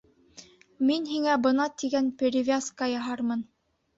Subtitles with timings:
[0.89, 3.45] Мин һиңә бына тигән перевязка яһармын.